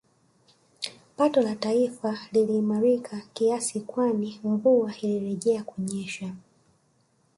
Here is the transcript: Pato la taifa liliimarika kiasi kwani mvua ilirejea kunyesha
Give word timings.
Pato 1.17 1.41
la 1.41 1.55
taifa 1.55 2.17
liliimarika 2.31 3.21
kiasi 3.33 3.79
kwani 3.81 4.39
mvua 4.43 4.95
ilirejea 5.01 5.63
kunyesha 5.63 6.35